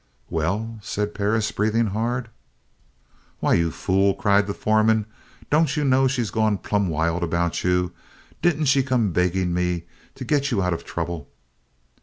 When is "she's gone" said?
6.07-6.57